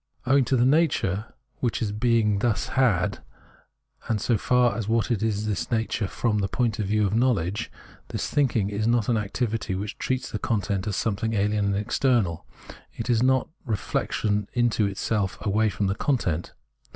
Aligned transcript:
Owing 0.25 0.45
to 0.45 0.55
the 0.57 0.65
nature 0.65 1.31
which 1.59 1.83
being 1.99 2.39
thus 2.39 2.69
has, 2.69 3.19
and 4.07 4.19
so 4.19 4.35
far 4.35 4.75
as 4.75 4.87
what 4.87 5.11
is 5.11 5.21
has 5.21 5.45
this 5.45 5.69
nature 5.69 6.07
from 6.07 6.39
the 6.39 6.47
point 6.47 6.79
of 6.79 6.87
view 6.87 7.05
of 7.05 7.13
knowledge, 7.13 7.71
this 8.07 8.27
thinking 8.27 8.71
is 8.71 8.87
not 8.87 9.09
an 9.09 9.17
activity 9.17 9.75
which 9.75 9.99
treats 9.99 10.31
the 10.31 10.39
content 10.39 10.87
as 10.87 10.95
something 10.95 11.33
alien 11.33 11.65
and 11.65 11.75
external; 11.75 12.47
it 12.93 13.11
is 13.11 13.21
not 13.21 13.49
reflection 13.63 14.49
into 14.53 14.91
self 14.95 15.37
away 15.45 15.69
from 15.69 15.85
the 15.85 15.93
content. 15.93 16.55